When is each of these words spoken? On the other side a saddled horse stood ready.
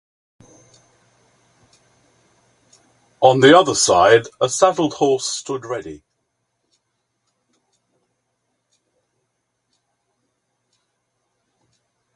On 3.19 3.39
the 3.39 3.55
other 3.55 3.75
side 3.75 4.23
a 4.41 4.49
saddled 4.49 4.95
horse 4.95 5.27
stood 5.27 5.63
ready. 5.63 6.01